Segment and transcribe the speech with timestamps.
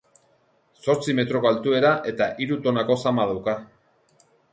[0.85, 3.55] Zortzi metroko altuera eta hiru tonako zama dauka.